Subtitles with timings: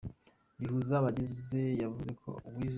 [0.59, 2.69] rihuza abize yavuze ko uwize.